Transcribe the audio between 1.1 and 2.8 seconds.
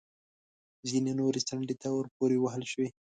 نورې څنډې ته پورې وهل